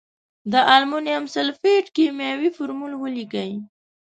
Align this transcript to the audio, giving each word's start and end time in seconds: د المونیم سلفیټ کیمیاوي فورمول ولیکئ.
د 0.51 0.53
المونیم 0.75 1.23
سلفیټ 1.35 1.85
کیمیاوي 1.95 2.49
فورمول 2.55 2.93
ولیکئ. 2.97 3.51